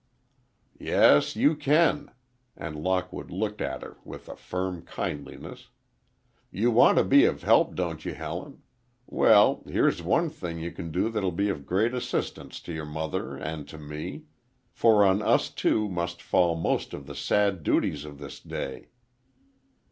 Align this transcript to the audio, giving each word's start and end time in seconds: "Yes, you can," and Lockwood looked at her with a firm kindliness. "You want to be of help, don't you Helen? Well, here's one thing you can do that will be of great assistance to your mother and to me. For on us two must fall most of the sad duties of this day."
"Yes, 0.79 1.35
you 1.35 1.55
can," 1.55 2.09
and 2.57 2.75
Lockwood 2.75 3.29
looked 3.29 3.61
at 3.61 3.83
her 3.83 3.97
with 4.03 4.27
a 4.27 4.35
firm 4.35 4.83
kindliness. 4.83 5.69
"You 6.49 6.71
want 6.71 6.97
to 6.97 7.03
be 7.03 7.25
of 7.25 7.43
help, 7.43 7.75
don't 7.75 8.03
you 8.03 8.15
Helen? 8.15 8.63
Well, 9.05 9.61
here's 9.67 10.01
one 10.01 10.31
thing 10.31 10.57
you 10.57 10.71
can 10.71 10.89
do 10.91 11.11
that 11.11 11.21
will 11.21 11.31
be 11.31 11.49
of 11.49 11.67
great 11.67 11.93
assistance 11.93 12.59
to 12.61 12.73
your 12.73 12.87
mother 12.87 13.35
and 13.37 13.67
to 13.67 13.77
me. 13.77 14.23
For 14.71 15.05
on 15.05 15.21
us 15.21 15.51
two 15.51 15.87
must 15.87 16.19
fall 16.19 16.55
most 16.55 16.95
of 16.95 17.05
the 17.05 17.13
sad 17.13 17.61
duties 17.61 18.03
of 18.03 18.17
this 18.17 18.39
day." 18.39 18.87